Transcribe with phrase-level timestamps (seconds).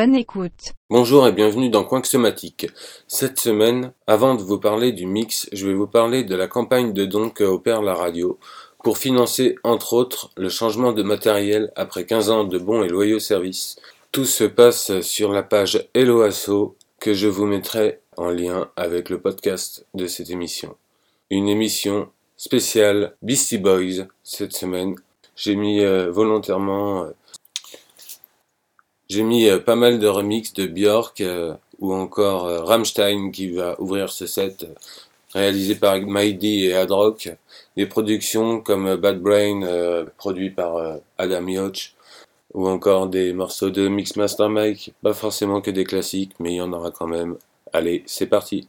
[0.00, 0.74] Bonne écoute.
[0.90, 2.68] Bonjour et bienvenue dans Somatique.
[3.08, 6.92] Cette semaine, avant de vous parler du mix, je vais vous parler de la campagne
[6.92, 8.38] de dons que opère la radio
[8.84, 13.18] pour financer, entre autres, le changement de matériel après 15 ans de bons et loyaux
[13.18, 13.74] services.
[14.12, 19.10] Tout se passe sur la page Hello Asso que je vous mettrai en lien avec
[19.10, 20.76] le podcast de cette émission.
[21.28, 24.94] Une émission spéciale Beastie Boys cette semaine.
[25.34, 27.10] J'ai mis euh, volontairement euh,
[29.08, 33.50] j'ai mis euh, pas mal de remixes de Björk euh, ou encore euh, Rammstein qui
[33.50, 34.66] va ouvrir ce set
[35.32, 37.30] réalisé par Mighty et Adrock.
[37.76, 41.94] Des productions comme Bad Brain produit par Adam Yoch
[42.54, 44.94] ou encore des morceaux de Mixmaster Mike.
[45.02, 47.36] Pas forcément que des classiques mais il y en aura quand même.
[47.72, 48.68] Allez, c'est parti.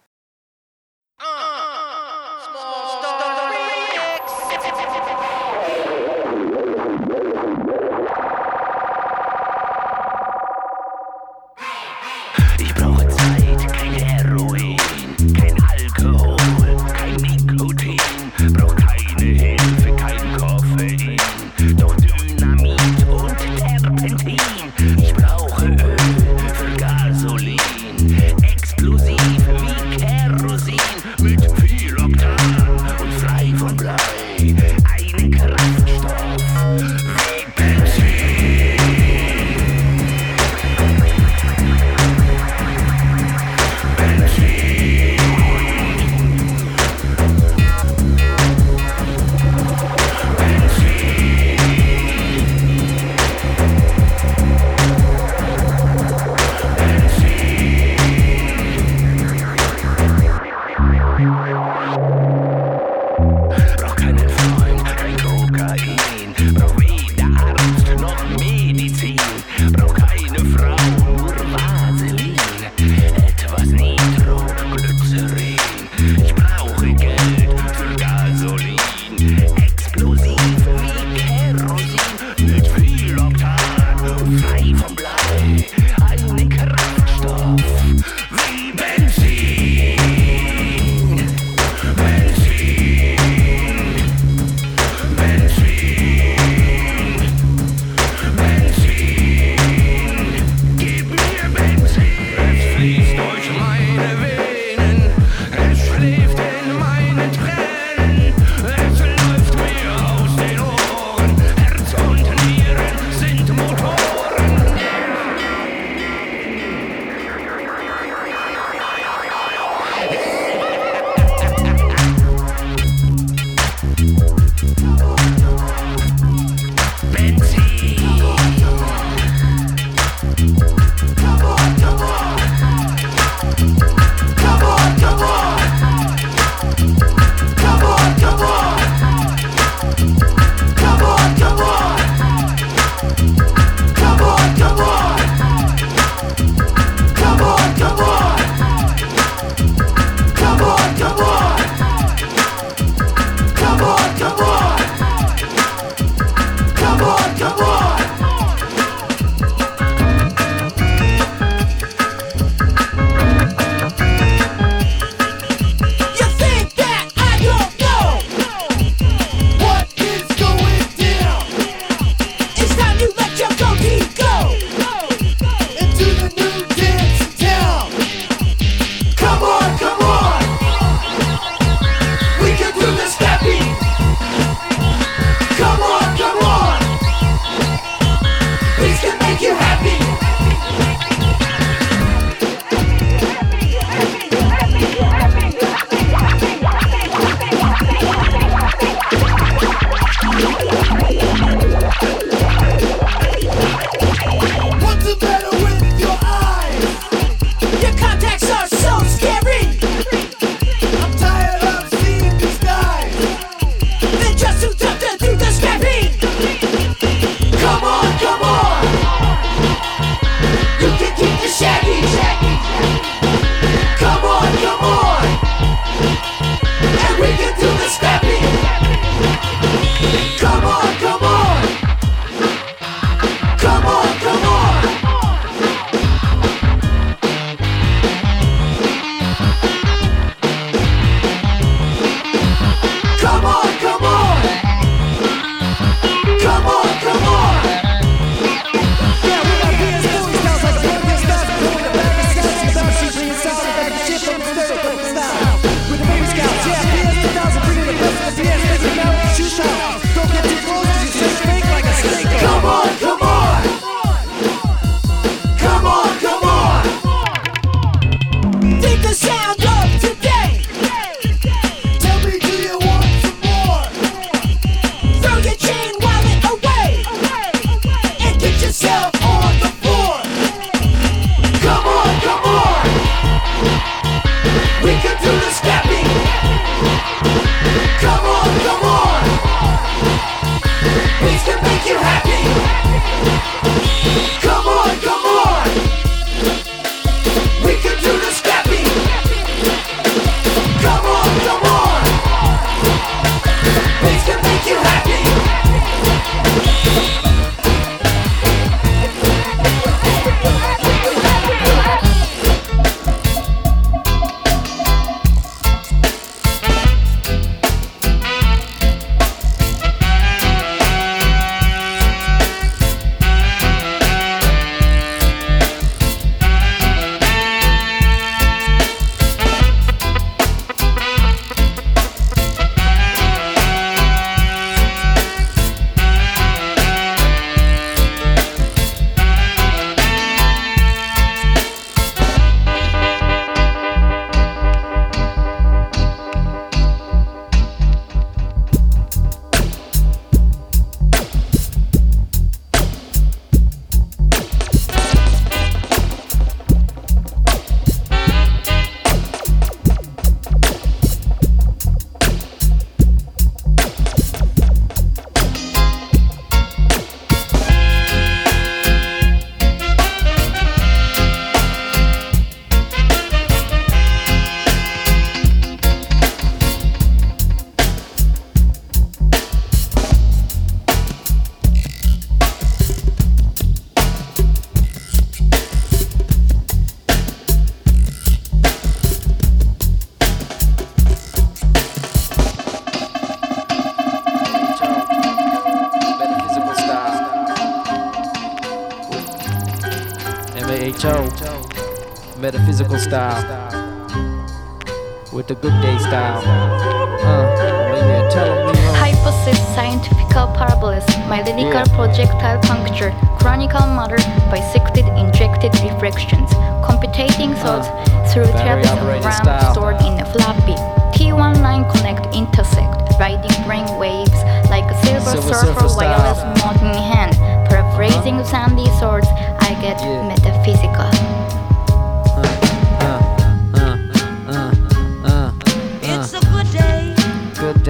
[406.10, 406.42] Style.
[406.42, 408.96] Uh, well, yeah, tell 'em we home.
[409.04, 410.28] Hypothesis, scientific
[410.58, 411.96] parabolas, my lyrical Yeah.
[411.98, 414.18] projectile puncture, chronical matter,
[414.52, 416.50] bisected injected reflections,
[416.88, 417.88] computating thoughts
[418.32, 419.72] through battery traps of RAM style.
[419.74, 420.76] stored in a floppy.
[421.16, 424.40] T1 line connect intersect, riding brain waves
[424.74, 427.34] like a silver, Silver surfer Surfer wireless mode in hand.
[427.70, 429.28] Paraphrasing sandy swords,
[429.60, 430.24] I get Yeah.
[430.34, 431.10] metaphysical.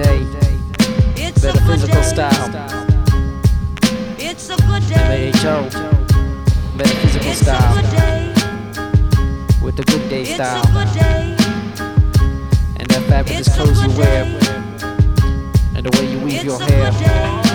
[0.02, 0.20] Day,
[1.16, 2.02] It's a good metaphysical day.
[2.02, 2.48] style,
[4.18, 5.32] It's a good day.
[5.32, 5.70] MAHO,
[6.76, 8.32] metaphysical It's a style, good day.
[9.62, 11.36] with the good day It's a style, good day.
[12.78, 14.24] and that fabulous clothes you wear,
[15.76, 17.49] and the way you weave It's your hair.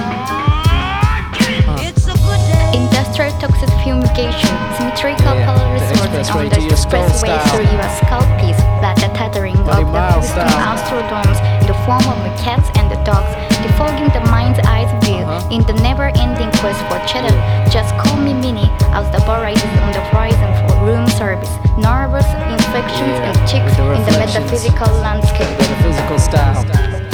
[3.17, 3.29] Day.
[3.29, 8.57] Industrial toxic fumigation, symmetrical Yeah, resorts expressway on the skull expressway through your scalp piece,
[8.83, 10.75] that the tethering of the style.
[10.75, 13.31] Astrodomes in the form of the cats and the dogs,
[13.63, 15.49] defogging the mind's eyes view Uh-huh.
[15.55, 17.35] in the never-ending quest for cheddar.
[17.71, 21.51] Just call me Minnie, as the bar rises on the horizon for room service.
[21.77, 25.49] Nervous infections Yeah, and chicks the in the metaphysical landscape.
[25.59, 27.04] Metaphysical style.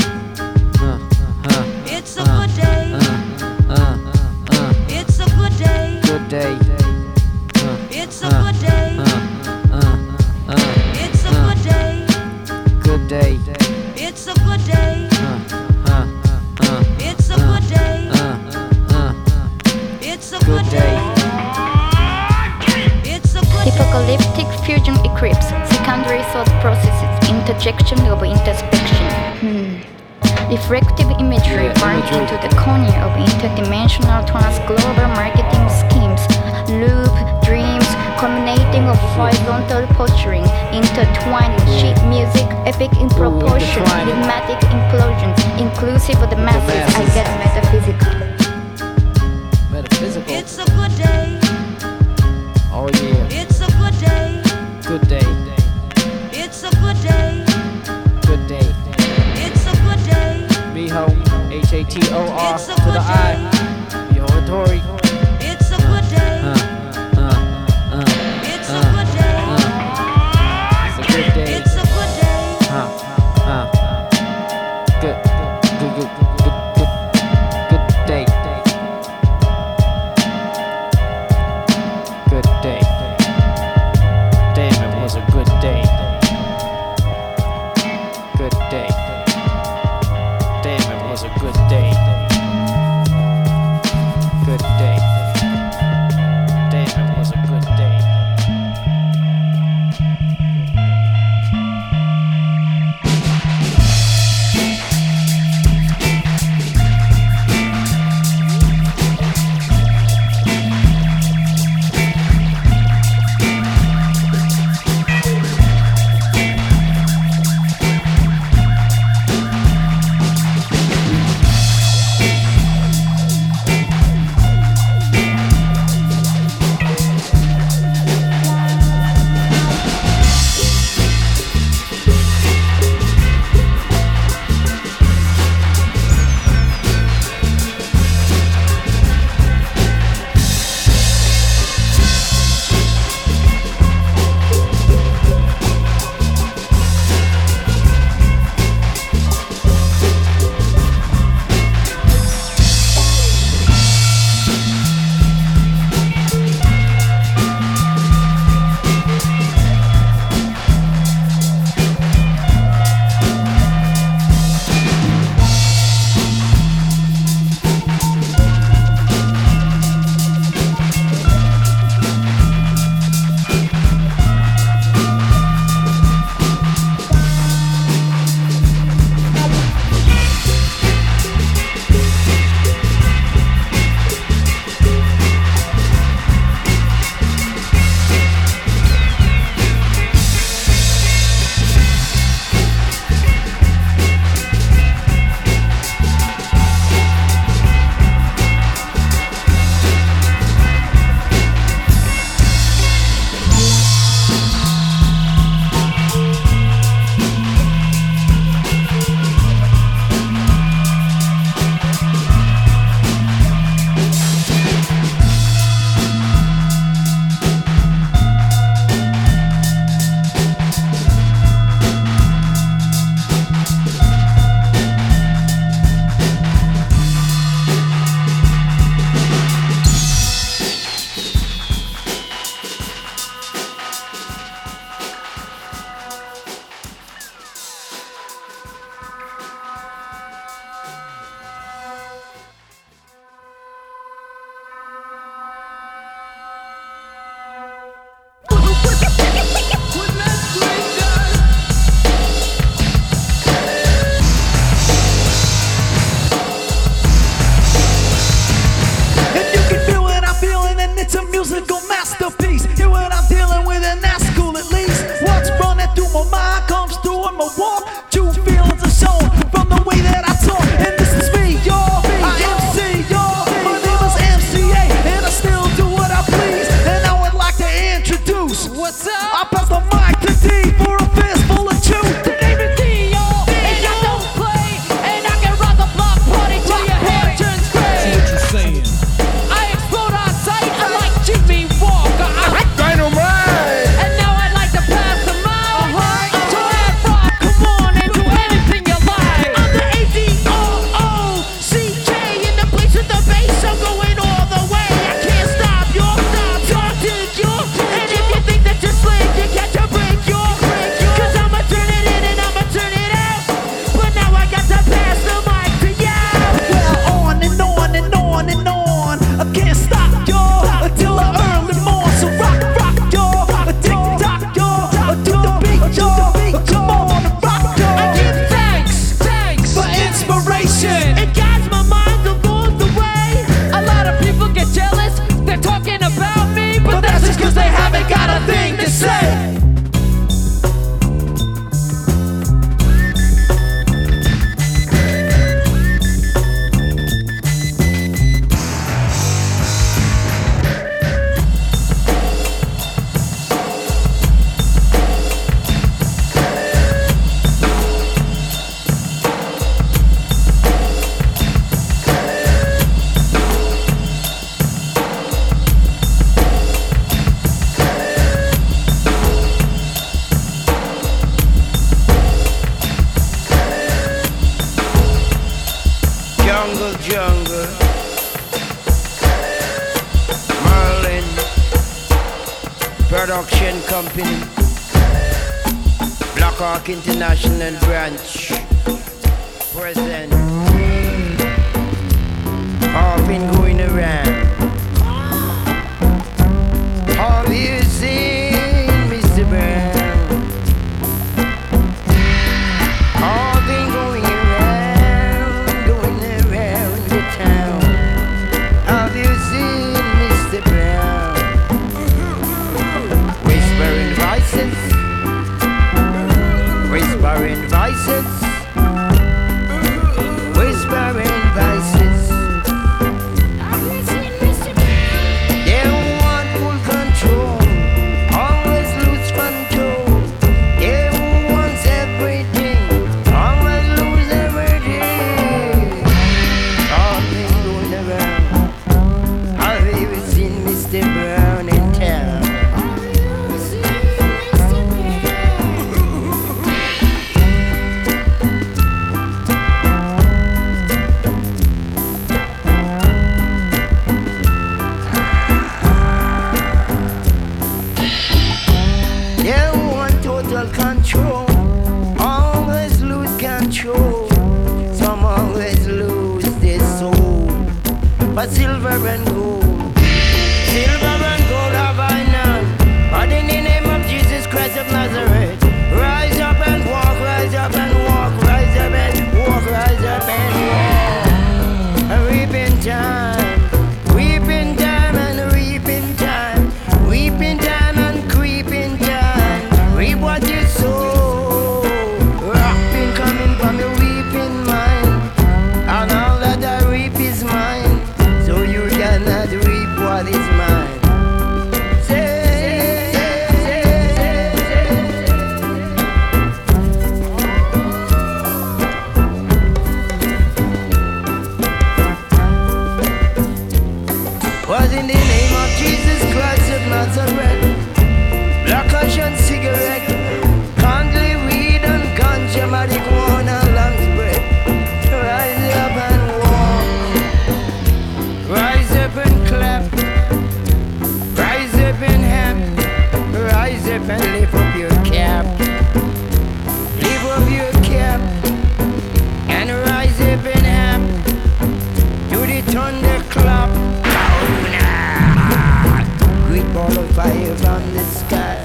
[547.21, 548.57] Fire on the sky.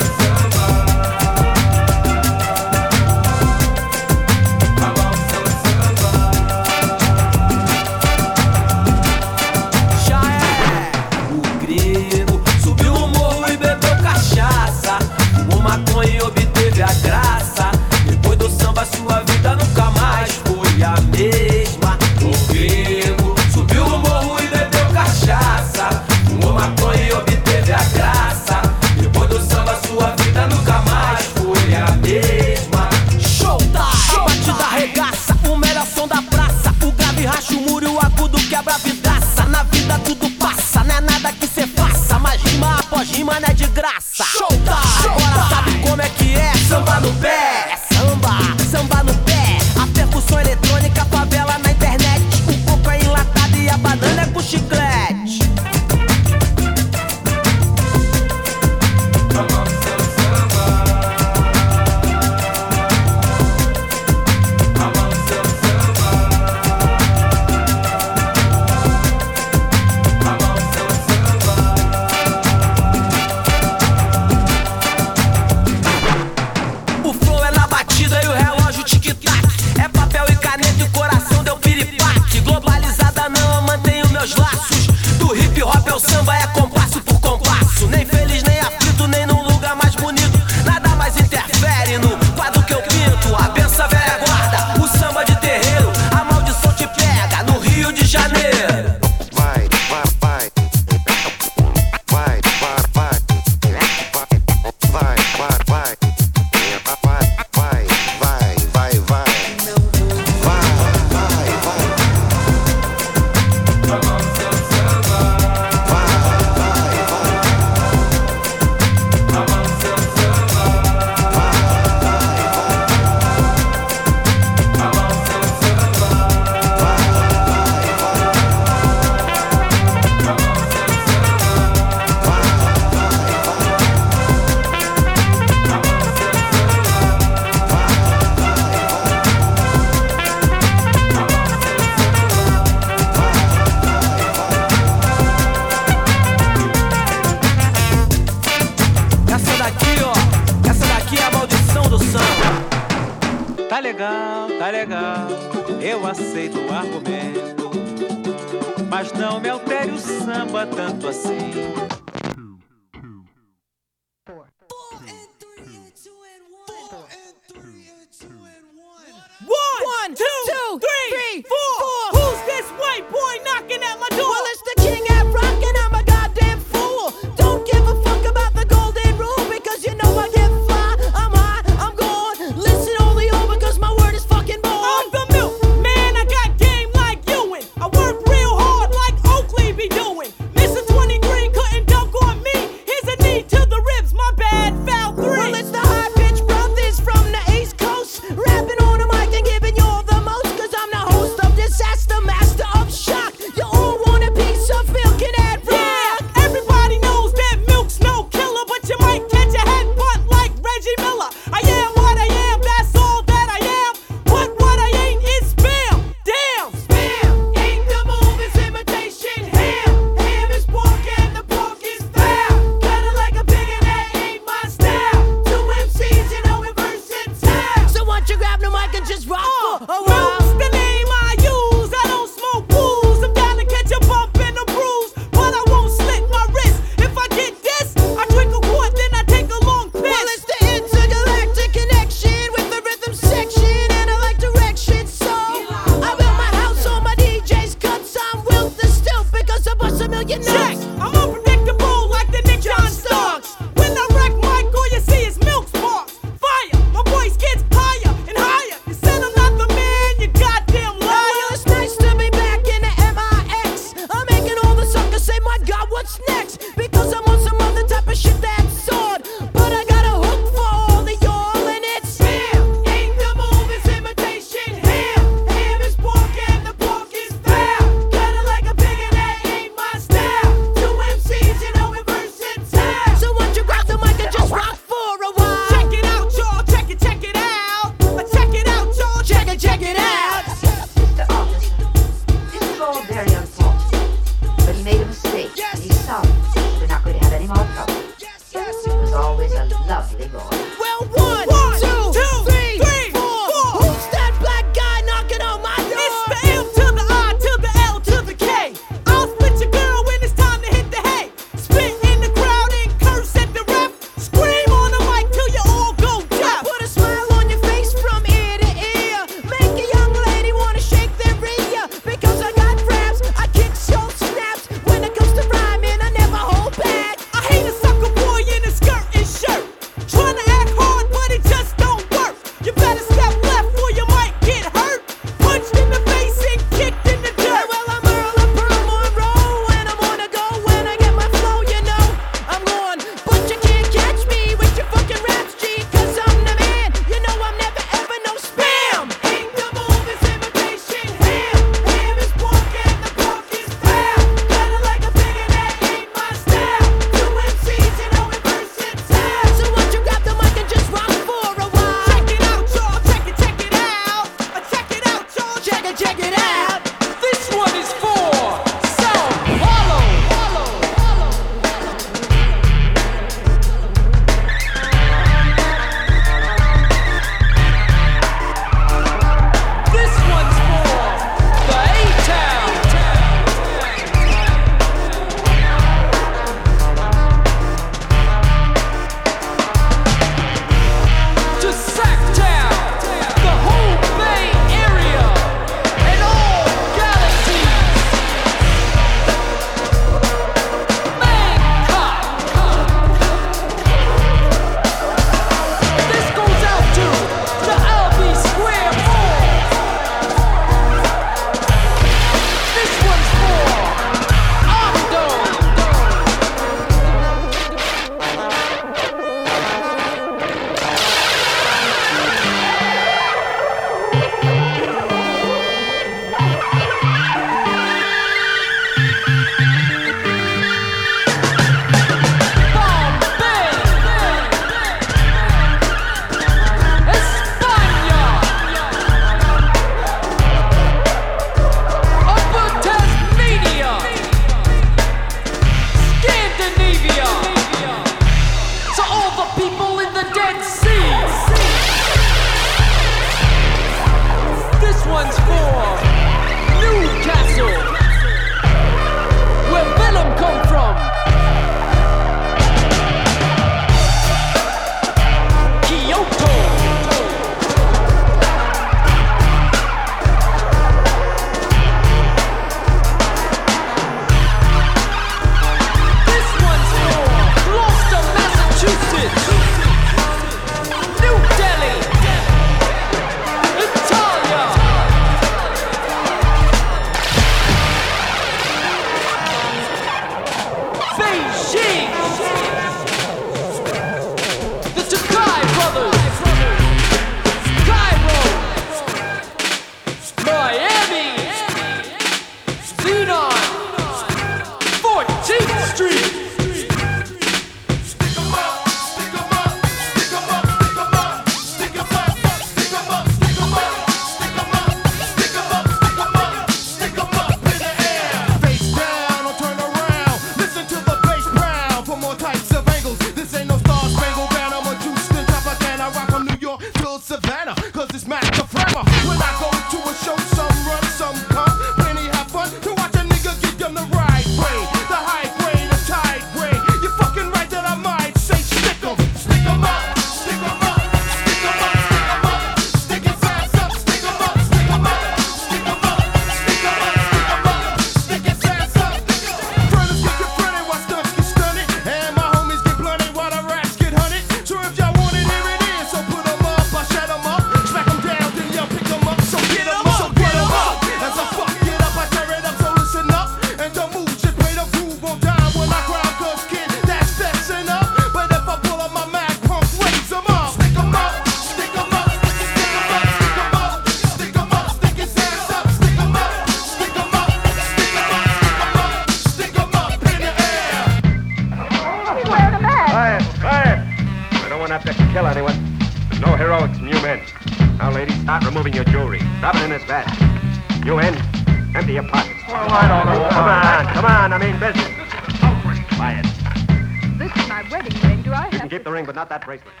[599.61, 600.00] That bracelet.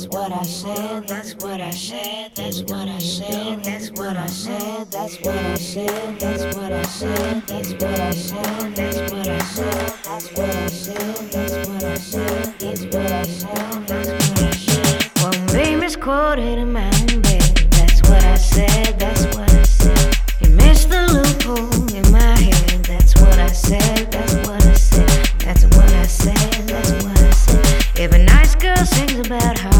[0.00, 1.08] That's what I said.
[1.08, 2.34] That's what I said.
[2.34, 3.62] That's what I said.
[3.62, 4.90] That's what I said.
[4.90, 6.18] That's what I said.
[6.18, 7.46] That's what I said.
[7.46, 8.72] That's what I said.
[8.72, 9.92] That's what I said.
[10.00, 11.28] That's what I said.
[11.30, 12.58] That's what I said.
[12.58, 13.84] That's what I said.
[13.86, 15.04] That's what I said.
[15.22, 17.68] One famous quoted in my own bed.
[17.72, 18.98] That's what I said.
[18.98, 20.16] That's what I said.
[20.40, 22.84] You missed the loophole in my head.
[22.84, 24.10] That's what I said.
[24.10, 25.28] That's what I said.
[25.40, 26.68] That's what I said.
[26.68, 27.84] That's what I said.
[28.00, 29.79] If a nice girl sings about heart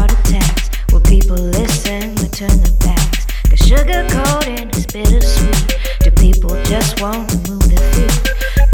[3.71, 5.79] sugar coated, it's bittersweet.
[6.01, 8.15] Do people just won't move their feet?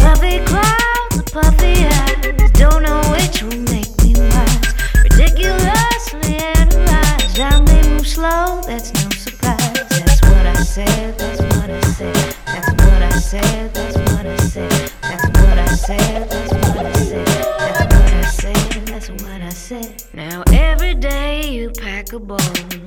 [0.01, 4.73] Puffy clouds, puffy eyes, don't know which will make me wise.
[5.03, 9.85] Ridiculously analyzed, I may move slow, that's no surprise.
[10.01, 14.37] That's what I said, that's what I said, that's what I said, that's what I
[14.39, 17.27] said, that's what I said, that's what I said,
[17.59, 20.03] that's what I said, that's what I said.
[20.13, 22.86] Now every day you pack a bone.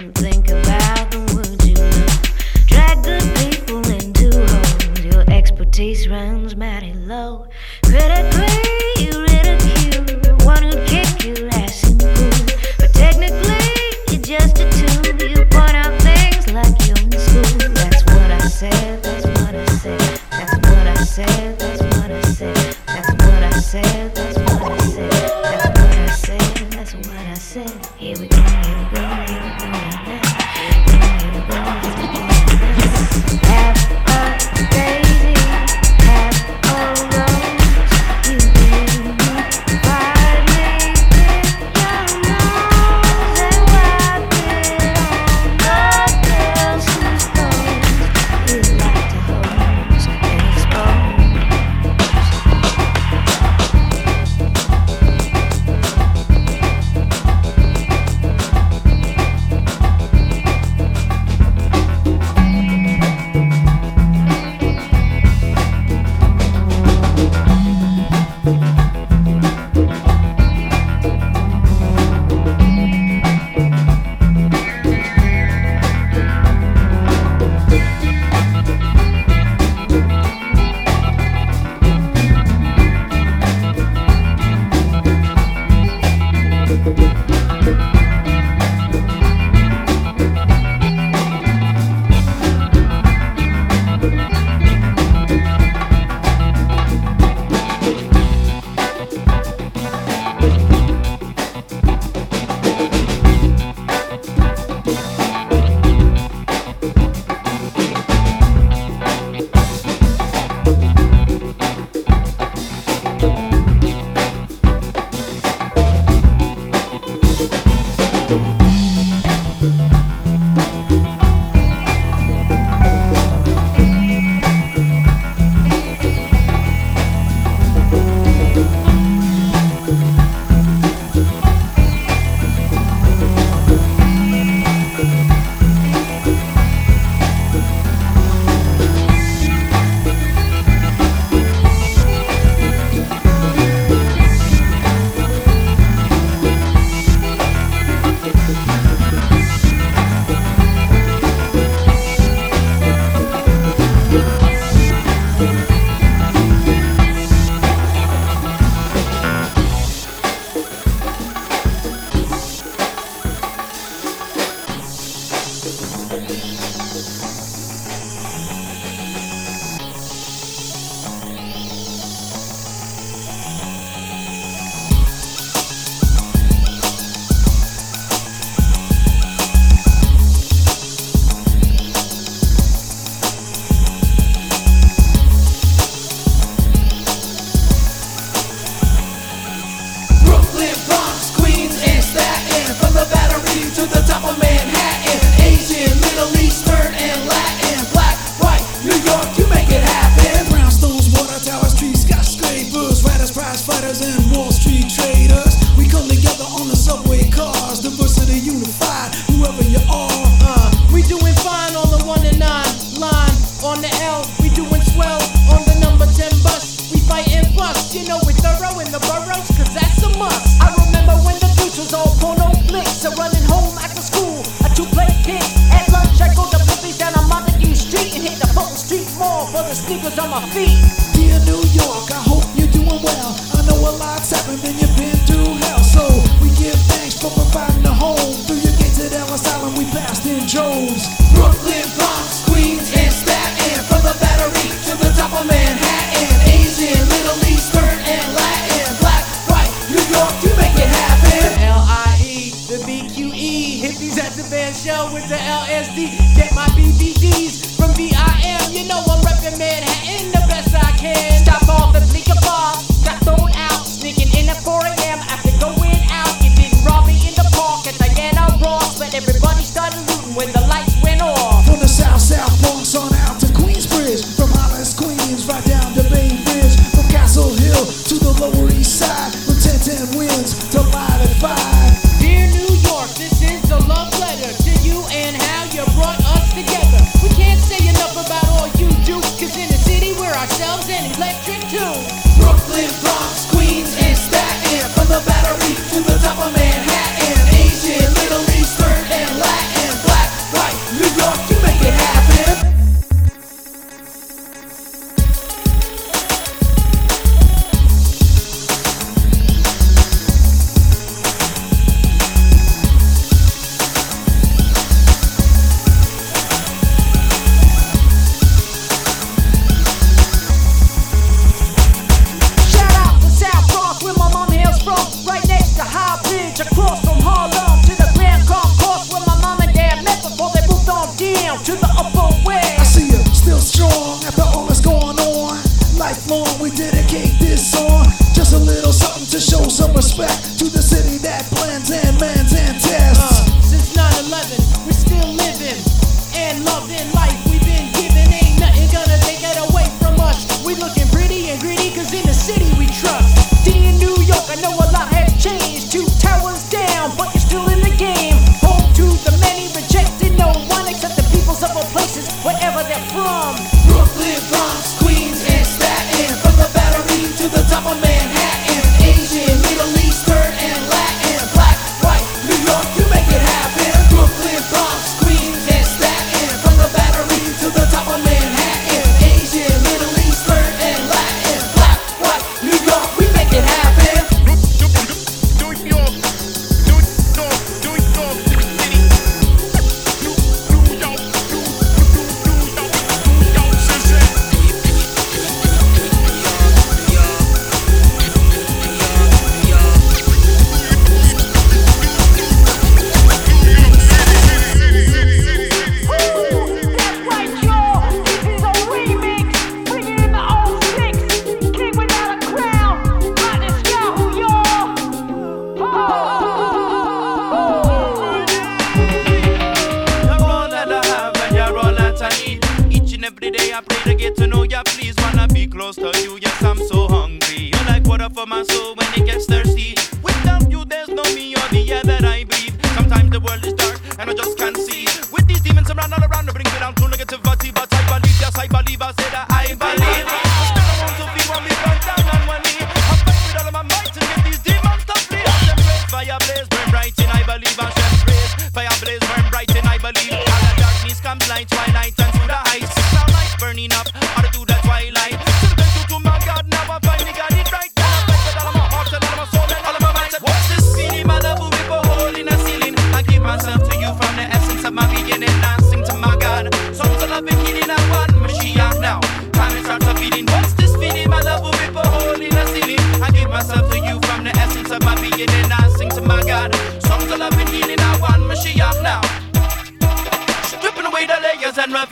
[423.72, 424.82] I pray to get to know ya.
[424.84, 426.38] Please wanna be close to you.
[426.40, 427.70] Yes, I'm so hungry.
[427.72, 429.94] You're like water for my soul when it gets thirsty.
[430.22, 432.74] Without you, there's no me or the air that I breathe.
[432.94, 435.06] Sometimes the world is dark and I just can't see.
[435.32, 437.72] With these demons around all around, they bring me down to negativity.
[437.72, 439.02] But I believe, yes, I believe.
[439.02, 440.49] I say that I believe.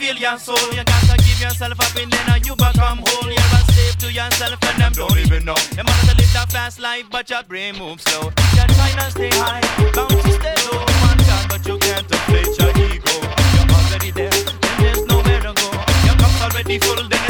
[0.09, 0.73] feel your soul.
[0.73, 3.29] You gotta give yourself up and then you become whole.
[3.29, 5.55] You're a slave to yourself and them don't even know.
[5.77, 8.31] You want to live that fast life, but your brain moves slow.
[8.55, 9.61] You're trying to stay high,
[9.93, 10.79] bound to stay low.
[11.05, 13.15] One God, but you can't deflate your ego.
[13.53, 15.67] You're already there, then there's nowhere to go.
[16.05, 17.28] Your cup's already full, then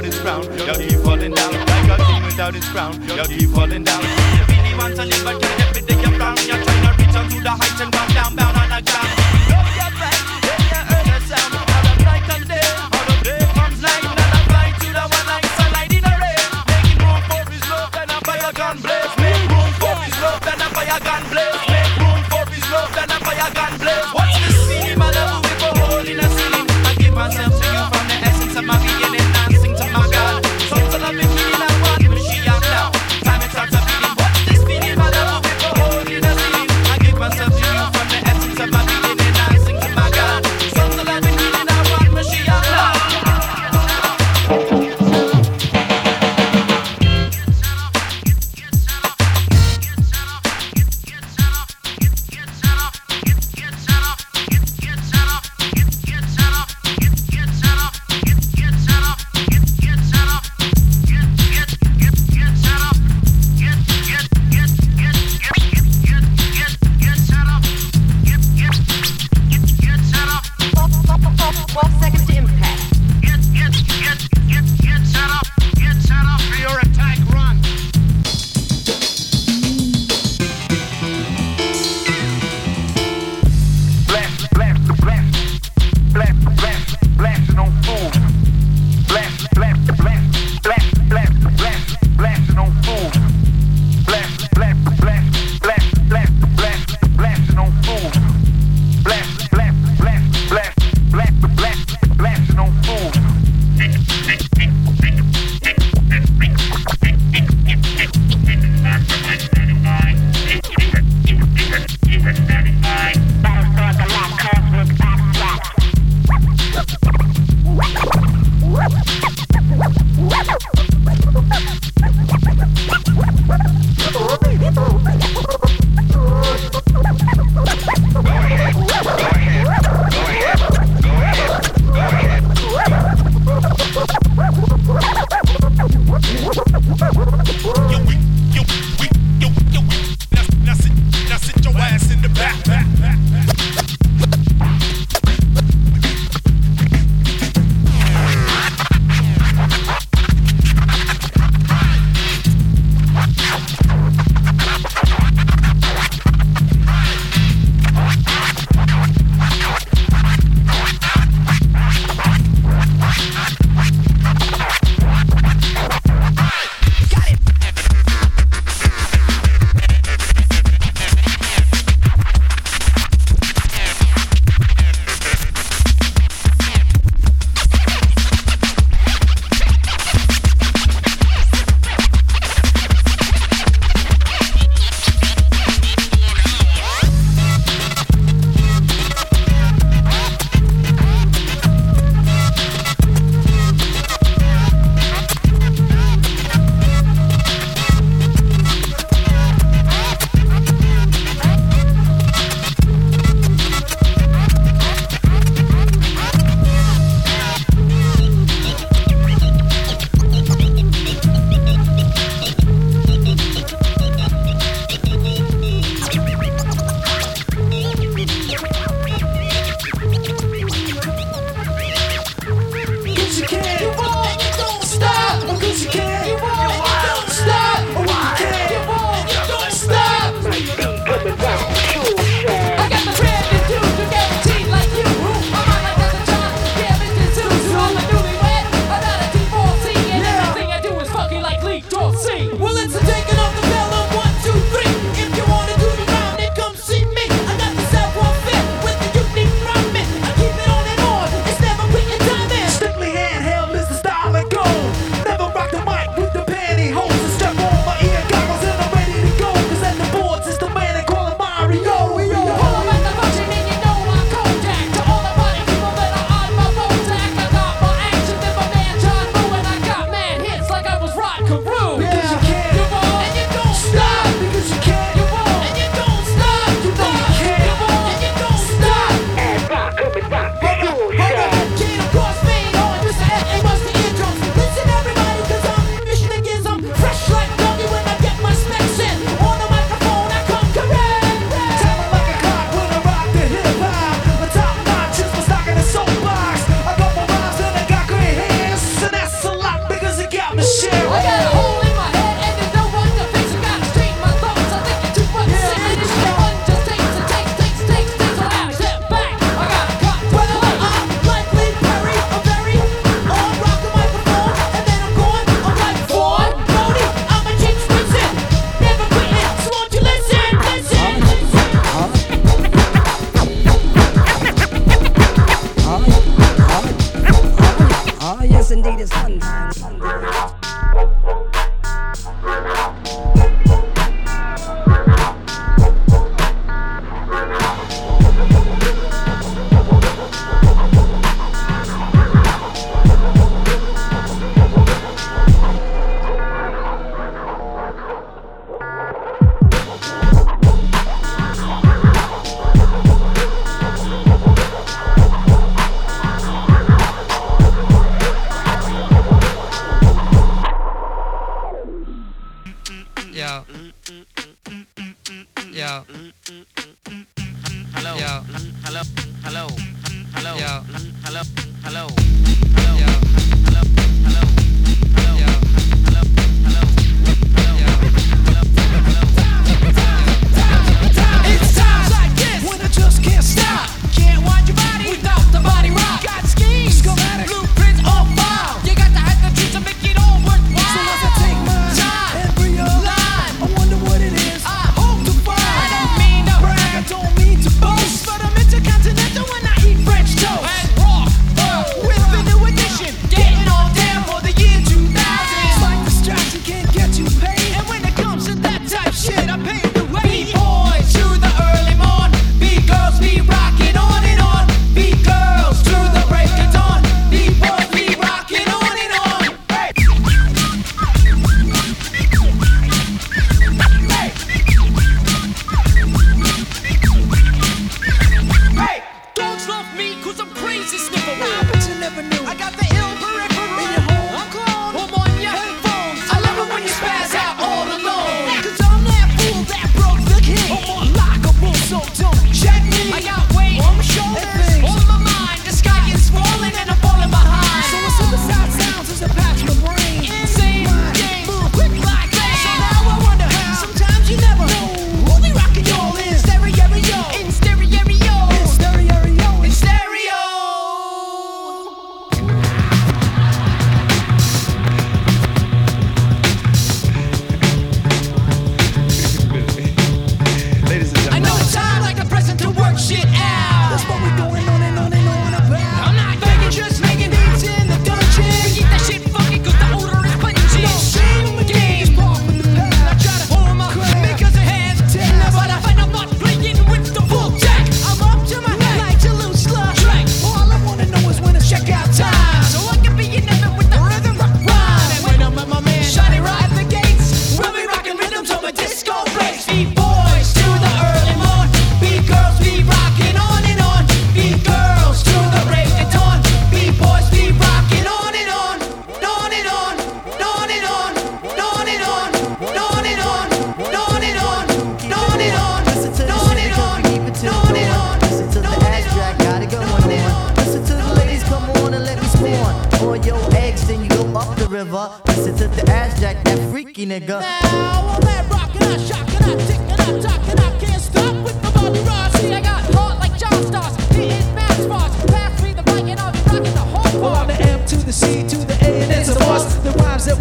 [0.00, 0.44] without his crown.
[0.66, 1.52] You'll keep falling down.
[1.52, 3.02] Like a king without his crown.
[3.06, 4.02] You'll keep falling down.
[4.02, 5.47] You really want to live, but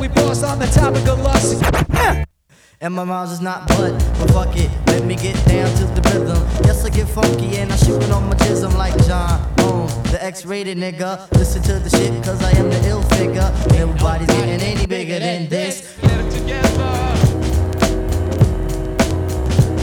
[0.08, 1.64] we paused on the topic of lust.
[2.80, 6.01] And my mom's is not butt, but fuck it, let me get down to the
[6.12, 6.38] rhythm.
[6.64, 10.20] Yes, I get funky and I shoot it on my chism like John Boom, the
[10.22, 11.28] X rated nigga.
[11.32, 13.51] Listen to the shit, cause I am the ill figure.
[13.74, 15.97] Everybody's getting any bigger than this.
[16.03, 17.16] Get it together.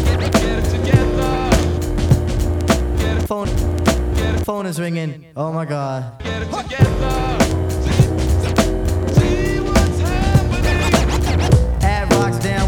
[0.05, 0.33] Get it
[0.71, 1.41] together.
[3.27, 3.49] Phone,
[4.45, 5.33] phone is ringing.
[5.35, 6.23] Oh my god.
[6.23, 7.44] Get it together.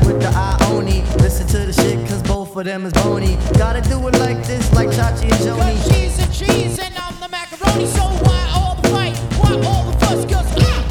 [0.07, 1.03] with the Ione.
[1.19, 3.37] Listen to the shit, cause both of them is bony.
[3.59, 5.77] Gotta do it like this, like Chachi and Joanie.
[5.77, 9.17] Cause she's a cheese and I'm the macaroni, so why all the fight?
[9.41, 10.25] Why all the fuss?
[10.25, 10.85] Cause I,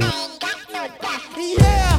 [0.00, 1.22] I ain't got no back.
[1.36, 1.98] Yeah,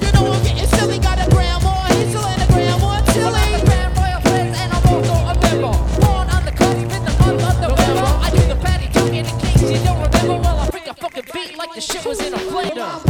[0.00, 0.98] you know I'm getting silly.
[0.98, 3.26] Got a grandma, he's still in a grandma, chilly.
[3.26, 5.74] Well, I'm the grand royal prince and I'm also a member.
[6.00, 8.10] Born undercut, even the month of November.
[8.22, 9.70] I do the patty, tongue, in the kings.
[9.72, 10.38] You don't remember?
[10.38, 13.05] Well, I freak a fucking beat like the shit was in a blender.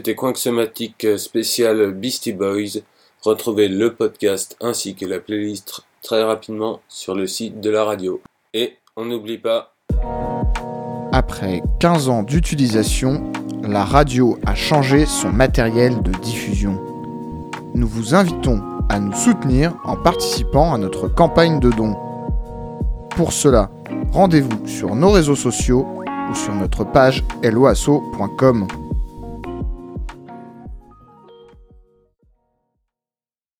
[0.00, 2.80] C'était Coinxomatique spécial Beastie Boys.
[3.20, 8.22] Retrouvez le podcast ainsi que la playlist très rapidement sur le site de la radio.
[8.54, 9.74] Et on n'oublie pas,
[11.12, 13.30] Après 15 ans d'utilisation,
[13.62, 16.80] la radio a changé son matériel de diffusion.
[17.74, 21.94] Nous vous invitons à nous soutenir en participant à notre campagne de dons.
[23.10, 23.68] Pour cela,
[24.12, 25.86] rendez-vous sur nos réseaux sociaux
[26.30, 28.66] ou sur notre page loasso.com.